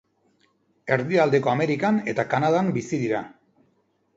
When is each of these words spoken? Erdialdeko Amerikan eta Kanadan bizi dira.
Erdialdeko 0.95 1.51
Amerikan 1.53 1.99
eta 2.15 2.25
Kanadan 2.33 2.73
bizi 2.79 3.01
dira. 3.03 3.21